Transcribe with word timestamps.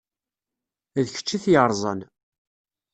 D 1.05 1.07
kečč 1.15 1.29
i 1.35 1.37
t-yeṛẓan. 1.43 1.99